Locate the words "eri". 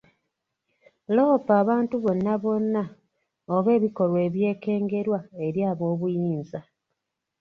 5.45-5.61